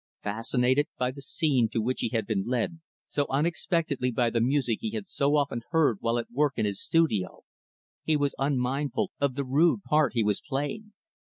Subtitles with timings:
[0.23, 4.79] Fascinated by the scene to which he had been led, so unexpectedly by the music
[4.81, 7.43] he had so often heard while at work in his studio,
[8.03, 10.93] he was unmindful of the rude part he was playing.